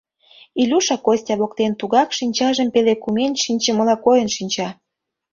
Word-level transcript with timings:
Илюша 0.61 0.95
Костя 1.05 1.33
воктен 1.41 1.71
тугак 1.79 2.09
шинчажым 2.17 2.67
пеле 2.73 2.93
кумен 3.03 3.33
шинчымыла 3.43 3.95
койын 4.05 4.29
шинча; 4.35 4.69